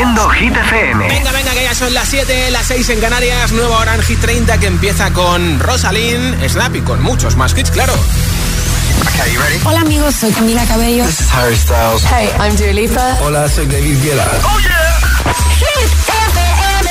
[0.00, 1.08] Haciendo Hit FM.
[1.08, 3.52] Venga, venga, que ya son las 7, las 6 en Canarias.
[3.52, 7.70] Nueva hora en Hit 30 que empieza con Rosalind, Snap y con muchos más hits,
[7.70, 7.92] claro.
[7.92, 9.60] Okay, you ready?
[9.62, 11.04] Hola amigos, soy Camila Cabello.
[11.04, 12.02] This is Harry Styles.
[12.04, 13.18] Hey, I'm Dua Lipa.
[13.20, 14.26] Hola, soy David Guetta.
[14.42, 15.34] ¡Oh, yeah!
[15.58, 15.92] Hit
[16.32, 16.90] FM.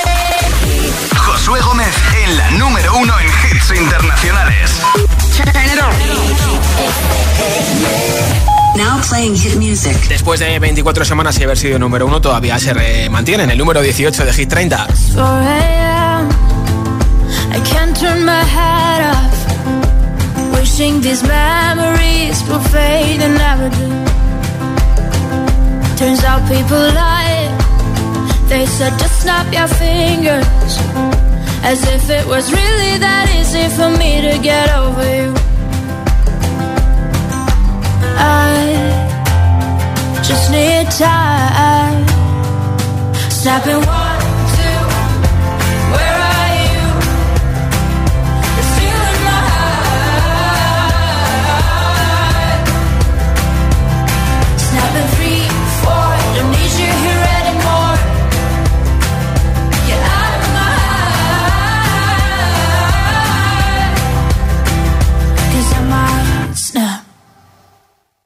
[1.17, 4.71] Josué Gómez en la número uno en hits internacionales.
[8.75, 9.95] Now playing hit music.
[10.07, 13.81] Después de 24 semanas y haber sido número uno, todavía se mantiene en el número
[13.81, 14.87] 18 de Hit 30.
[17.51, 19.33] I can't turn my head off.
[20.53, 23.89] Wishing these memories will fade and never do.
[25.97, 27.49] Turns out people lie.
[28.47, 30.79] They said just snap your fingers.
[31.63, 35.38] As if it was really that easy for me to get over you.
[38.19, 38.75] I
[40.27, 42.05] just need time.
[43.31, 44.08] Snapping one, two,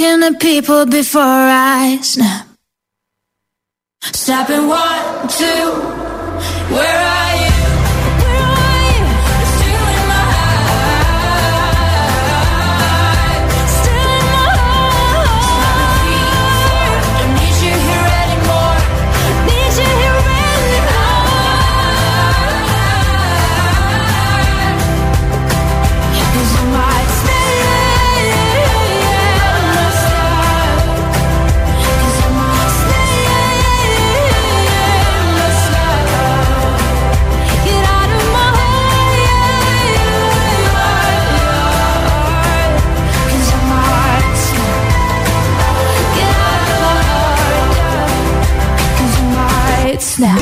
[0.00, 2.46] talking to people before I snap.
[4.02, 7.19] Snapping one, two, where are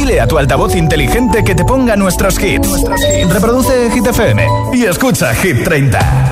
[0.09, 2.83] Dile a tu altavoz inteligente que te ponga nuestros hits.
[3.31, 6.28] Reproduce Hit FM y escucha Hit 30.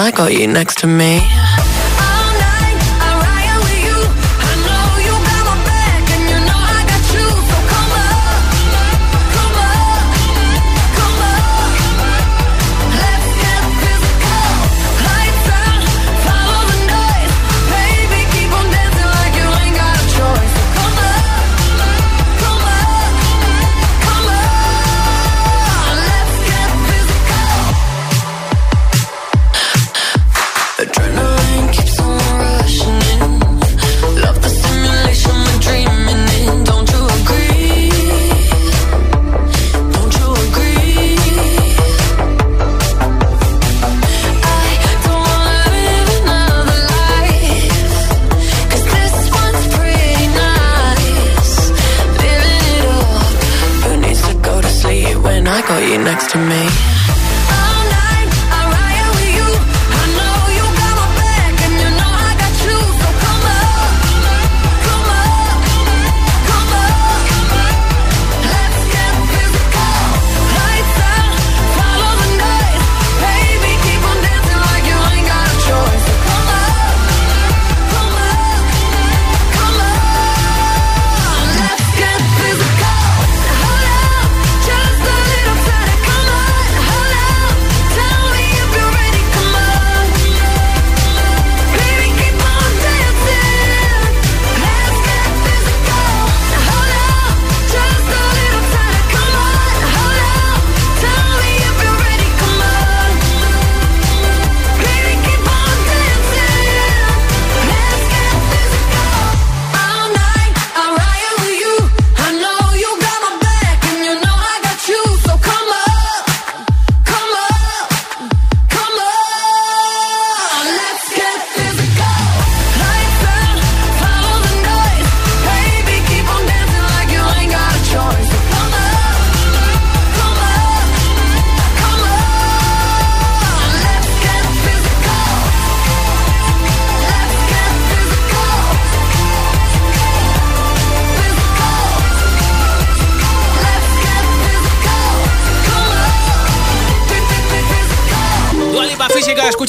[0.00, 1.09] I got you next to me.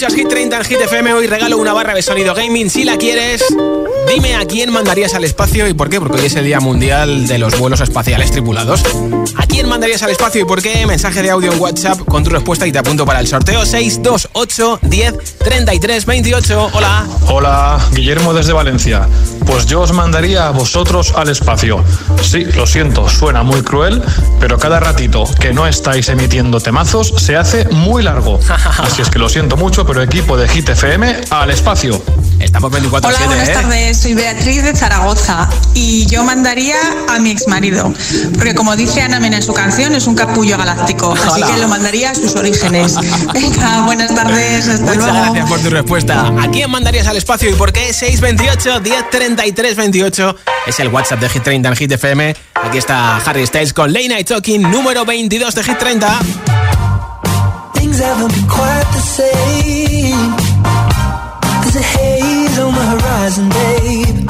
[0.01, 1.13] Escuchas Hit 30 en Hit FM.
[1.13, 2.71] Hoy regalo una barra de sonido gaming.
[2.71, 3.45] Si la quieres,
[4.13, 5.99] dime a quién mandarías al espacio y por qué.
[5.99, 8.83] Porque hoy es el Día Mundial de los Vuelos Espaciales Tripulados.
[9.37, 10.85] ¿A quién mandarías al espacio y por qué?
[10.85, 14.79] Mensaje de audio en WhatsApp con tu respuesta y te apunto para el sorteo 628
[14.81, 16.69] 10 33 28.
[16.73, 17.07] Hola.
[17.27, 19.07] Hola, Guillermo desde Valencia.
[19.45, 21.83] Pues yo os mandaría a vosotros al espacio.
[22.21, 24.01] Sí, lo siento, suena muy cruel,
[24.39, 28.39] pero cada ratito que no estáis emitiendo temazos se hace muy largo.
[28.77, 32.01] Así es que lo siento mucho, pero equipo de Hit FM al espacio.
[32.43, 33.53] Estamos 24 Hola, buenas ¿eh?
[33.53, 33.97] tardes.
[33.97, 36.75] Soy Beatriz de Zaragoza y yo mandaría
[37.07, 37.93] a mi exmarido,
[38.33, 41.47] porque como dice Ana Mena en su canción, es un capullo galáctico, así Hola.
[41.47, 42.95] que lo mandaría a sus orígenes.
[43.33, 45.13] Venga, buenas tardes, hasta Muchas luego.
[45.21, 46.27] gracias por tu respuesta.
[46.41, 47.93] ¿A quién mandarías al espacio y por qué?
[47.93, 50.35] 628 10 33 28
[50.67, 52.35] es el WhatsApp de Hit 30 en Hit FM.
[52.63, 56.19] Aquí está Harry Styles con Late Night Talking, número 22 de Hit 30.
[57.75, 60.35] Things haven't been quite the same.
[61.61, 62.20] There's a haze on
[62.93, 64.29] horizon, babe.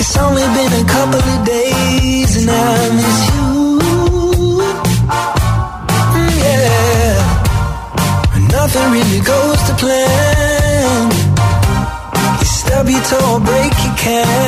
[0.00, 3.44] It's only been a couple of days and I miss you.
[6.14, 7.16] Mm, Yeah.
[8.56, 11.10] Nothing really goes to plan.
[12.40, 14.43] You stub your toe, break your can.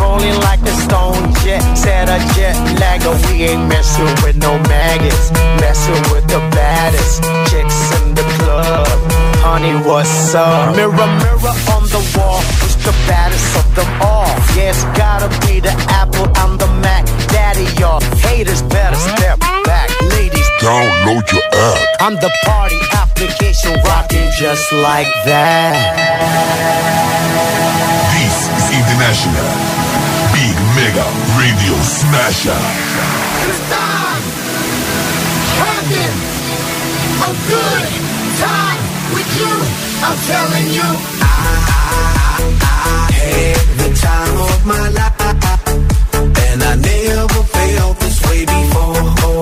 [0.00, 1.62] rolling like a stone jet.
[1.76, 5.30] Said a jet lagger, we ain't messing with no maggots.
[5.60, 8.86] Messing with the baddest chicks in the club.
[9.44, 10.74] Honey, what's up?
[10.76, 14.32] Mirror, mirror on the wall, who's the baddest of them all?
[14.56, 17.04] Yeah, it's gotta be the Apple, I'm the Mac.
[17.28, 19.38] Daddy, y'all haters better step
[19.68, 19.90] back.
[20.16, 21.78] Ladies, download your up.
[22.00, 25.72] I'm the party application rocking just like that.
[28.12, 29.48] This is International
[30.36, 31.06] Big Mega
[31.40, 32.60] Radio Smasher.
[33.48, 34.24] It's time
[35.64, 36.16] having
[37.24, 37.86] a good
[38.44, 38.80] time
[39.16, 39.54] with you.
[40.04, 40.88] I'm telling you,
[41.24, 45.16] I, I, I had the time of my life,
[46.44, 49.33] and I never felt this way before.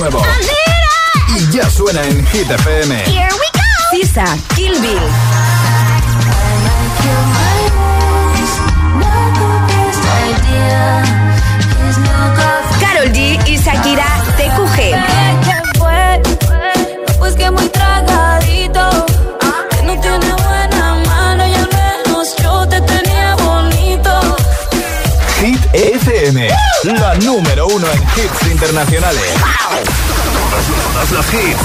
[0.00, 0.22] nuevo.
[1.36, 3.04] Y ya suena en Hit FM.
[3.04, 3.60] Here we go.
[4.54, 4.98] Kill Bill.
[12.80, 14.06] Carol G y Shakira
[14.38, 14.80] TQG.
[25.40, 26.48] Hit FM,
[26.84, 29.32] la número uno en hits internacionales.
[31.00, 31.56] Todos los hits.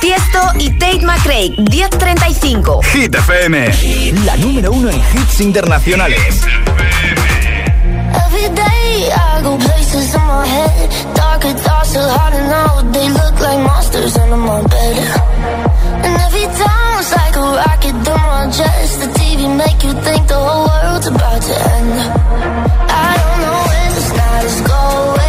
[0.00, 2.82] Tiesto y Tate McRae, 1035.
[2.84, 3.68] Hit FM,
[4.24, 6.46] la número uno en hits internacionales.
[8.26, 10.90] Every day I go places in my head.
[11.16, 12.92] Darker thoughts are hard to know.
[12.92, 15.20] They look like monsters under my bed.
[16.04, 19.25] And every time's like a rocket through my chest.
[19.36, 21.92] TV make you think the whole world's about to end.
[22.88, 25.25] I don't know where this night is going.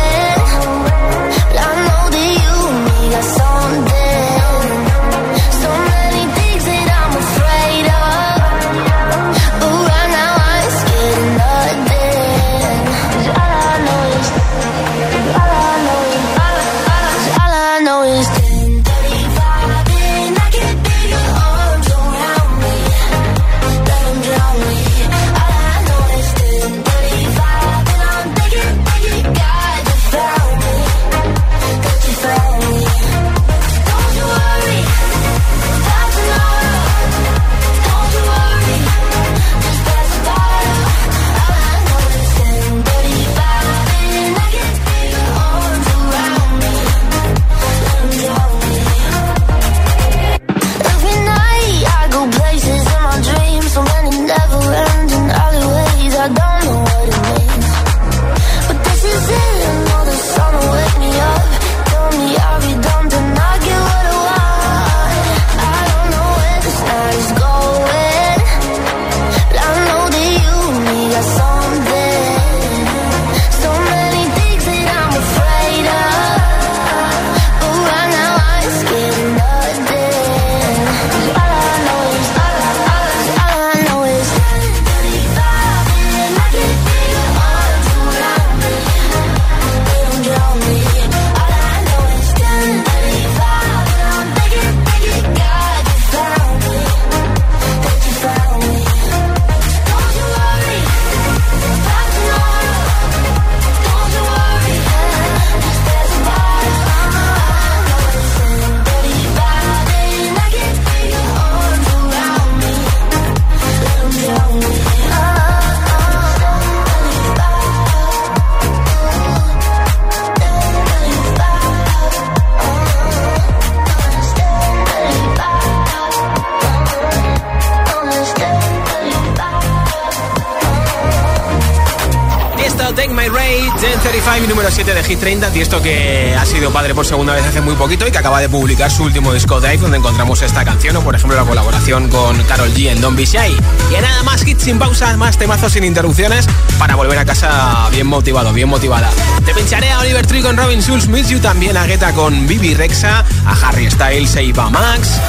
[135.28, 135.52] 30.
[135.52, 138.48] Tiesto que ha sido padre por segunda vez hace muy poquito y que acaba de
[138.48, 142.42] publicar su último disco Drive, donde encontramos esta canción o, por ejemplo, la colaboración con
[142.44, 143.24] Carol G en Don't Be.
[143.24, 146.48] Y nada más hits sin pausa, más temazos sin interrupciones
[146.80, 149.10] para volver a casa bien motivado, bien motivada.
[149.46, 152.74] Te pincharé a Oliver Tree con Robin Schulz, Miss You también a Guetta con Bibi
[152.74, 155.20] Rexa, a Harry Styles e Iva Max.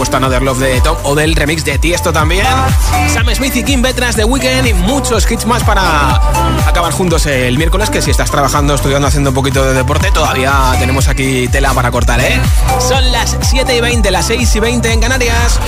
[0.00, 2.46] Supuesto, Another Love de Tom o del remix de Tiesto también.
[3.12, 6.16] Sam Smith y Kim Petras de Weekend y muchos hits más para
[6.66, 7.90] acabar juntos el miércoles.
[7.90, 11.90] Que si estás trabajando, estudiando, haciendo un poquito de deporte, todavía tenemos aquí tela para
[11.90, 12.40] cortar, ¿eh?
[12.78, 15.60] Son las 7 y 20, las 6 y 20 en Canarias.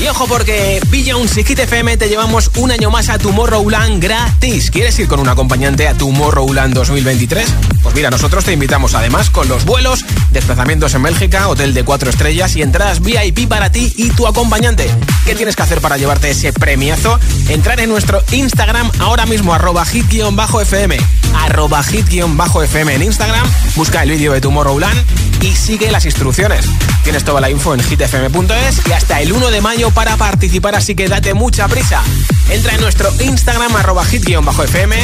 [0.00, 4.70] Y ojo porque Jones y Hit FM te llevamos un año más a Tomorrowland gratis.
[4.70, 7.48] ¿Quieres ir con un acompañante a Tomorrowland 2023?
[7.82, 12.10] Pues mira, nosotros te invitamos además con los vuelos, desplazamientos en Bélgica, hotel de 4
[12.10, 14.90] estrellas y entradas VIP para ti y tu acompañante.
[15.26, 17.18] ¿Qué tienes que hacer para llevarte ese premiazo?
[17.48, 20.96] Entrar en nuestro Instagram ahora mismo, arroba hit-fm,
[21.44, 26.66] arroba hit-fm en Instagram, busca el vídeo de Tomorrowland y sigue las instrucciones.
[27.02, 30.94] Tienes toda la info en hitfm.es y hasta el 1 de mayo para participar, así
[30.94, 32.02] que date mucha prisa.
[32.48, 34.96] Entra en nuestro Instagram, arroba hit-fm.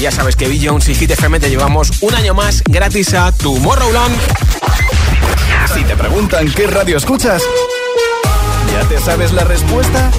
[0.00, 4.16] Ya sabes que Jones y Hit FM te llevamos un año más gratis a Tomorrowland.
[5.74, 7.42] Si te preguntan qué radio escuchas,
[8.72, 10.10] ¿ya te sabes la respuesta?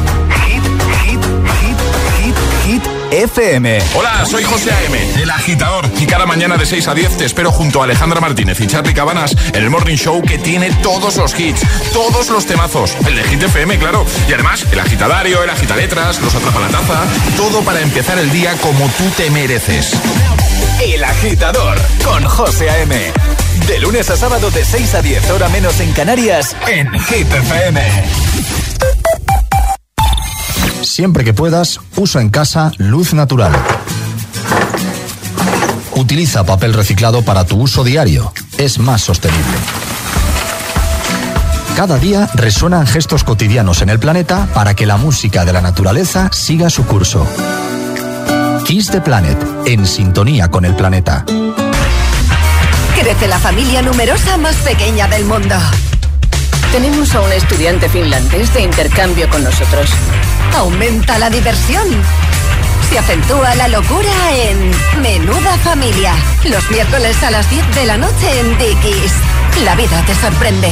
[3.11, 3.79] FM.
[3.93, 5.89] Hola, soy José A.M., el agitador.
[5.99, 8.93] Y cada mañana de 6 a 10 te espero junto a Alejandra Martínez y Charlie
[8.93, 12.95] Cabanas en el Morning Show que tiene todos los hits, todos los temazos.
[13.05, 14.05] El de Hit FM, claro.
[14.29, 17.03] Y además, el agitadario, el agitaletras, los atrapalataza.
[17.35, 19.93] Todo para empezar el día como tú te mereces.
[20.81, 22.95] El agitador con José A.M.
[23.67, 28.60] De lunes a sábado de 6 a 10, hora menos en Canarias, en Hit FM.
[30.91, 33.53] Siempre que puedas, usa en casa luz natural.
[35.95, 38.33] Utiliza papel reciclado para tu uso diario.
[38.57, 39.55] es más sostenible.
[41.77, 46.29] Cada día resuenan gestos cotidianos en el planeta para que la música de la naturaleza
[46.33, 47.25] siga su curso.
[48.65, 51.23] Kiss the Planet, en sintonía con el planeta.
[53.01, 55.55] Crece la familia numerosa más pequeña del mundo.
[56.73, 59.89] Tenemos a un estudiante finlandés de intercambio con nosotros.
[60.55, 61.87] Aumenta la diversión.
[62.89, 66.13] Se acentúa la locura en Menuda Familia.
[66.43, 69.13] Los miércoles a las 10 de la noche en Dickies.
[69.63, 70.71] La vida te sorprende.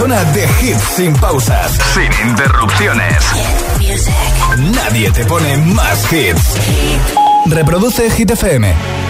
[0.00, 3.22] zona de hits sin pausas, sin interrupciones.
[4.56, 6.54] Nadie te pone más hits.
[7.44, 9.09] Reproduce Hit FM.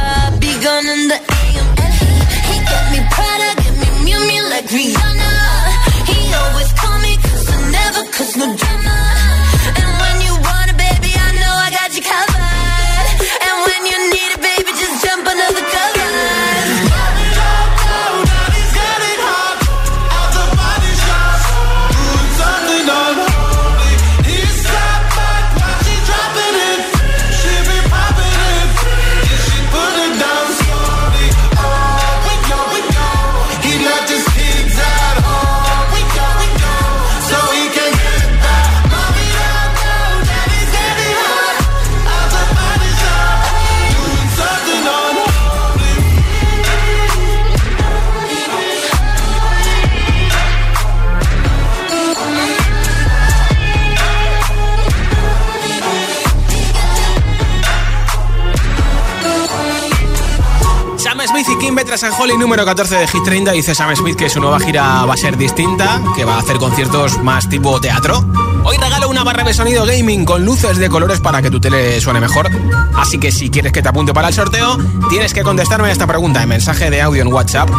[61.61, 63.51] King Betra San Holly, número 14 de Hit 30.
[63.51, 66.57] Dice Sam Smith que su nueva gira va a ser distinta, que va a hacer
[66.57, 68.25] conciertos más tipo teatro.
[68.63, 72.01] Hoy regalo una barra de sonido gaming con luces de colores para que tu tele
[72.01, 72.49] suene mejor.
[72.95, 74.75] Así que si quieres que te apunte para el sorteo,
[75.11, 77.69] tienes que contestarme a esta pregunta en mensaje de audio en WhatsApp.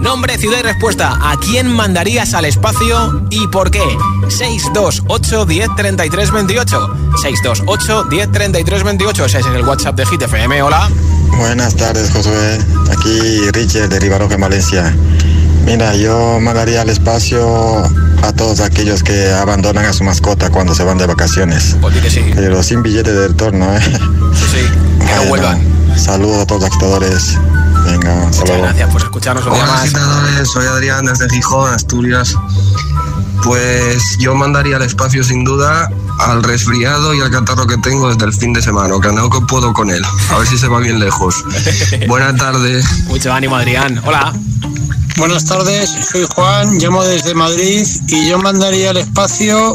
[0.00, 1.16] Nombre, ciudad y respuesta.
[1.22, 3.84] ¿A quién mandarías al espacio y por qué?
[4.28, 6.96] 628 10 33 28.
[7.22, 9.24] 628 10 33 28.
[9.24, 10.62] Ese es el WhatsApp de Hit FM.
[10.62, 10.90] Hola.
[11.38, 12.58] Buenas tardes, Josué.
[12.90, 14.94] Aquí Richard de Rivaroja, Valencia.
[15.64, 17.82] Mira, yo mandaría al espacio
[18.22, 21.76] a todos aquellos que abandonan a su mascota cuando se van de vacaciones.
[22.34, 23.80] Pero sin billete de retorno, ¿eh?
[23.80, 25.60] Sí, que no vuelvan.
[25.96, 27.38] Saludos a todos los actores.
[27.84, 28.62] Venga, hasta luego.
[28.62, 29.82] Gracias por escucharnos Hola más.
[29.82, 32.34] agitadores, soy Adrián desde Gijón, Asturias.
[33.44, 38.26] Pues yo mandaría al espacio sin duda al resfriado y al catarro que tengo desde
[38.26, 40.02] el fin de semana, que no que puedo con él.
[40.30, 41.42] A ver si se va bien lejos.
[42.08, 42.84] Buenas tardes.
[43.06, 44.00] Mucho ánimo, Adrián.
[44.04, 44.32] Hola.
[45.20, 49.74] Buenas tardes, soy Juan, llamo desde Madrid y yo mandaría al espacio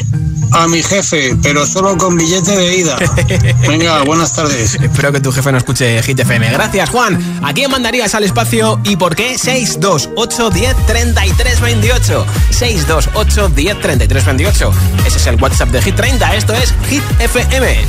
[0.51, 2.97] a mi jefe, pero solo con billete de ida.
[3.67, 4.73] Venga, buenas tardes.
[4.73, 6.49] Espero que tu jefe no escuche Hit FM.
[6.49, 7.39] Gracias, Juan.
[7.43, 9.37] ¿A quién mandarías al espacio y por qué?
[9.37, 12.25] 628 10 33 28.
[12.49, 14.73] 628 10 33 28.
[15.05, 16.35] Ese es el WhatsApp de Hit 30.
[16.35, 17.85] Esto es Hit FM.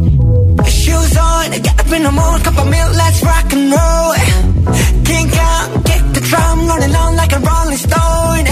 [0.58, 0.70] light.
[0.70, 4.14] Shoes on, get up in the morning, cup of milk, let's rock and roll.
[5.06, 8.46] Kink out, kick the drum, rolling on like a rolling stone.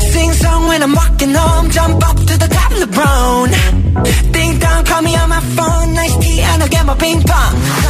[0.00, 3.50] Sing song when I'm walking home, jump up to the top of the brown.
[4.32, 7.85] Ding dong, call me on my phone, nice tea, and I'll get my ping pong.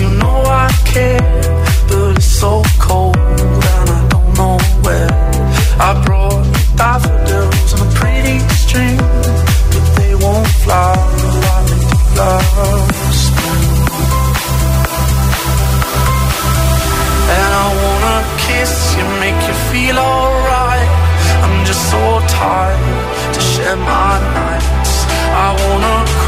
[0.00, 1.42] you know I care,
[1.88, 3.17] but it's so cold
[23.86, 24.94] my nights.
[25.44, 26.27] I wanna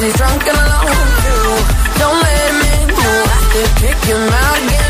[0.00, 1.08] 'Cause he's drunk and alone.
[1.22, 2.88] Two, don't let him in.
[2.88, 4.89] You have to kick him out again.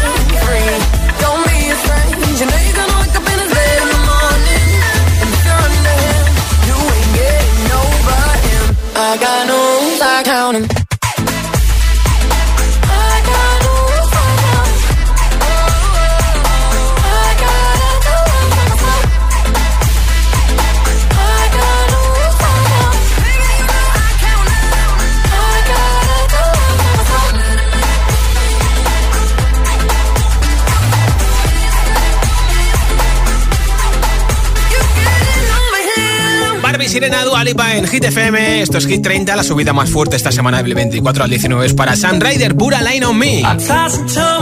[37.91, 38.63] Hit FM.
[38.63, 39.35] Esto es Hit 30.
[39.35, 42.81] La subida más fuerte esta semana del 24 al 19 es para Sun Rider, Pura
[42.83, 43.41] Line on Me.
[43.41, 44.41] I toss and turn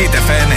[0.00, 0.49] Hit FM.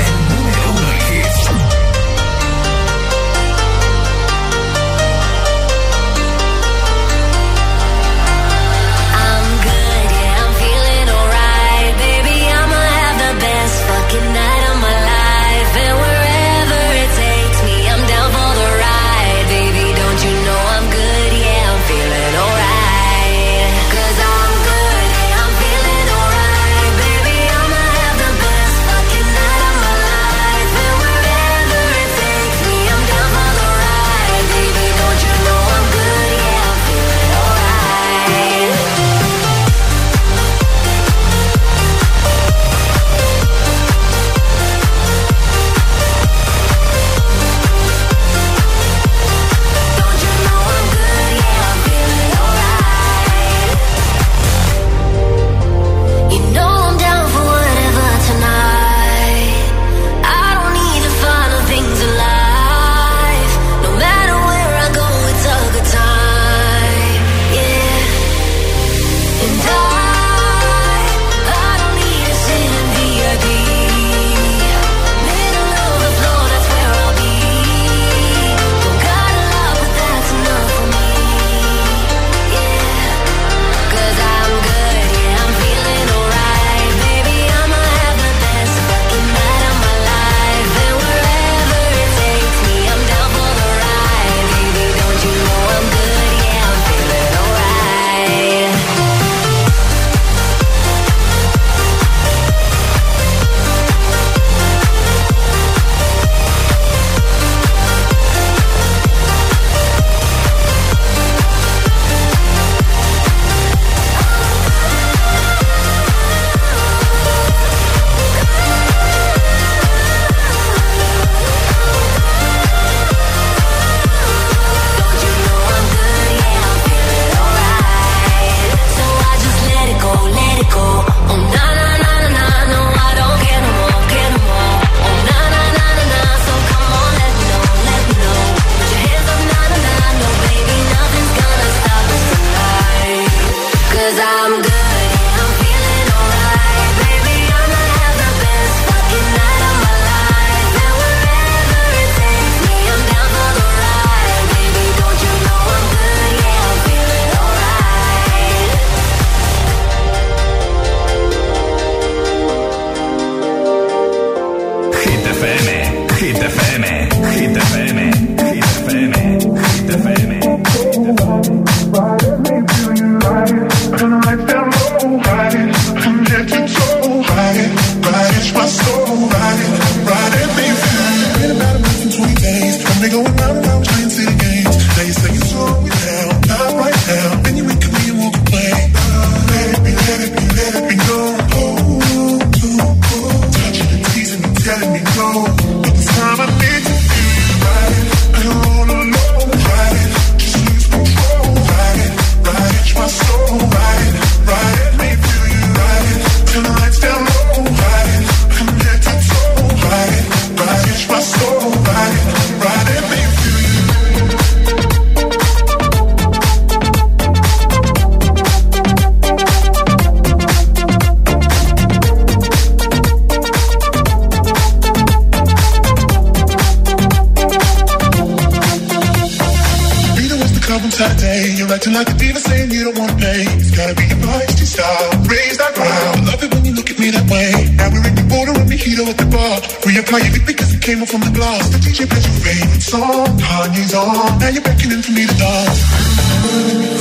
[231.74, 233.42] acting like a diva saying you don't wanna play.
[233.58, 235.10] It's gotta be your feisty style.
[235.26, 236.28] Raise that ground.
[236.30, 237.50] Love it when you look at me that way.
[237.74, 239.58] Now we're in the border and mojito at the bar.
[239.82, 241.74] Reapply your lip because it came off from the glass.
[241.74, 243.26] The DJ plays your favorite song.
[243.42, 244.38] Kanye's on.
[244.38, 245.82] Now you're beckoning for me to dance.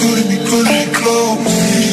[0.01, 1.37] Couldn't be, couldn't be close.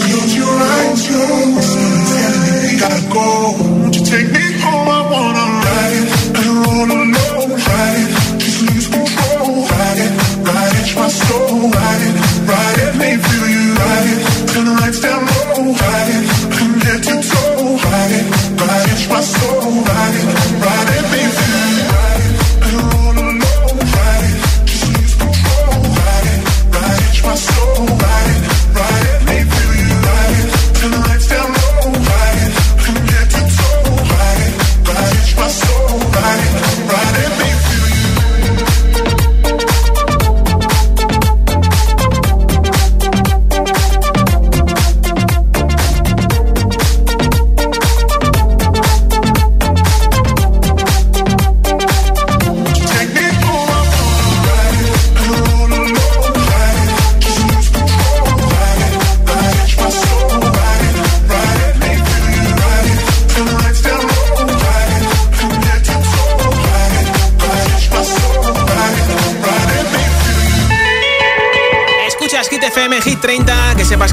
[0.08, 1.12] Close your eyes, close.
[1.12, 2.64] your eyes.
[2.64, 3.28] we gotta go.
[3.60, 4.88] Won't you take me home?
[4.88, 6.08] I wanna ride it.
[6.32, 7.60] I don't wanna know.
[7.60, 8.10] Ride it.
[8.40, 9.68] Just lose control.
[9.68, 10.12] Ride it.
[10.48, 10.88] Ride it.
[10.96, 11.68] My soul.
[11.76, 12.19] Ride it.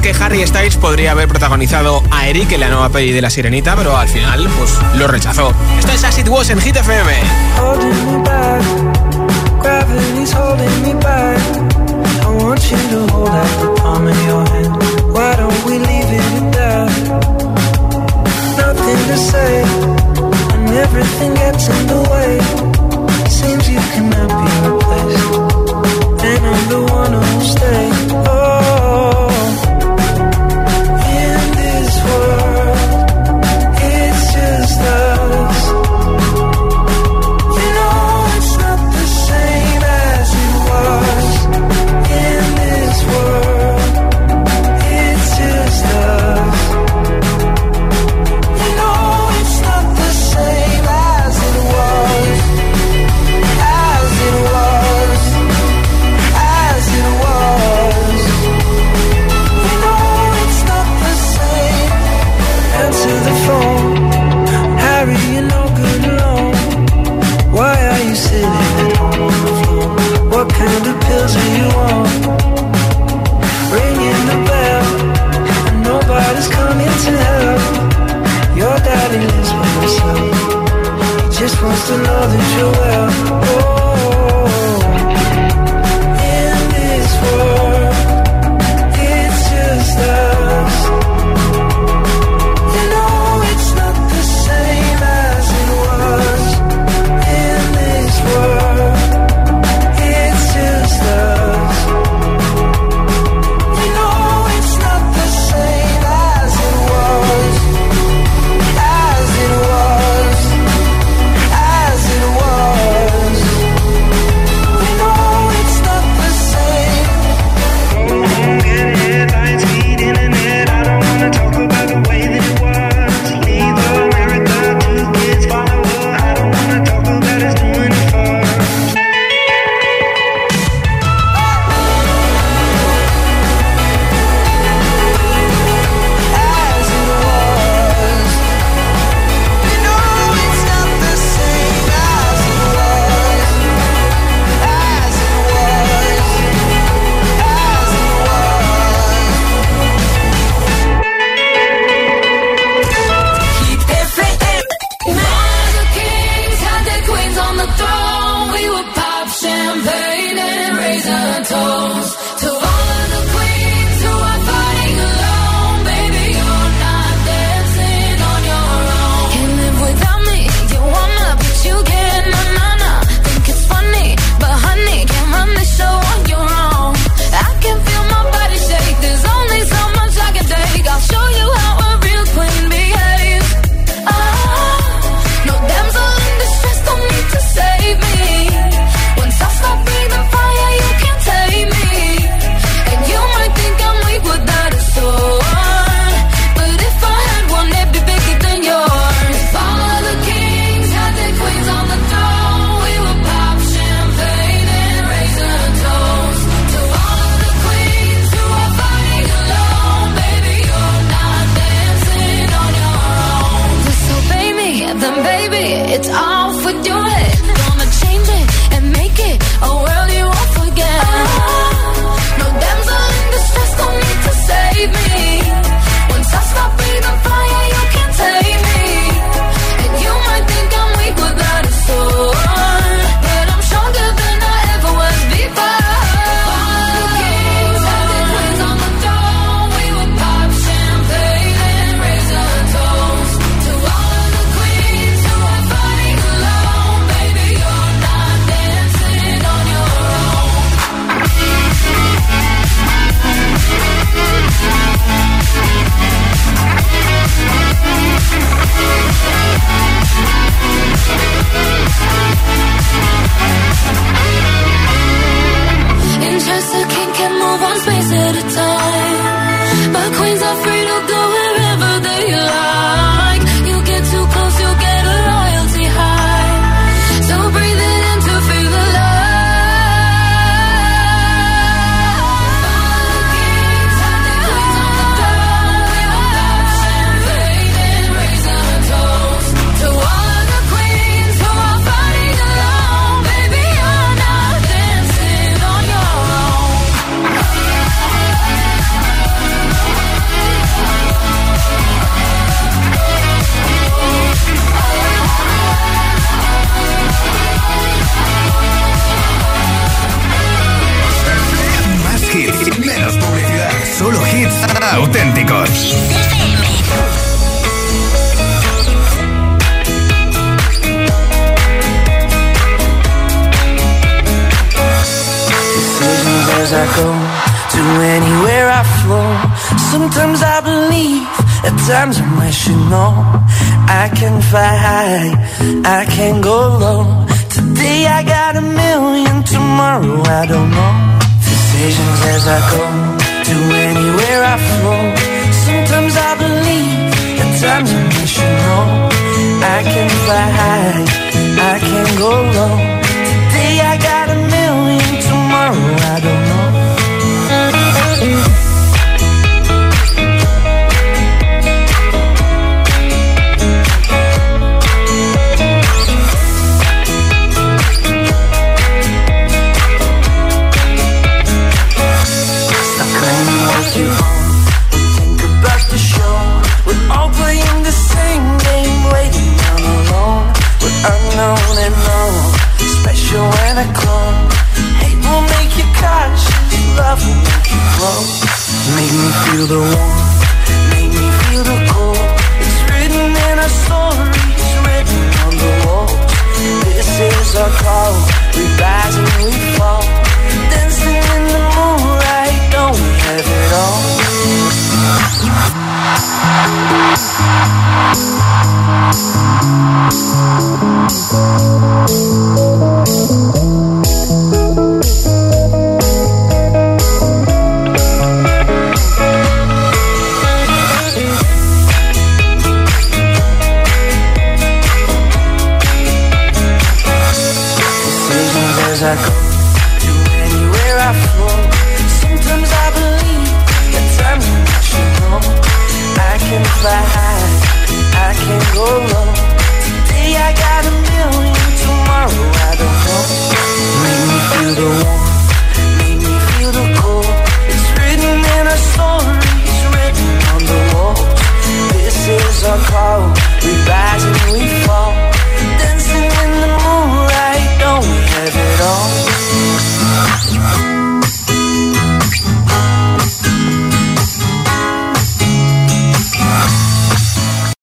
[0.01, 3.75] que Harry Styles podría haber protagonizado a Eric en la nueva peli de La Sirenita,
[3.75, 5.53] pero al final, pues, lo rechazó.
[5.79, 7.13] Esto es As It Was en Hit FM.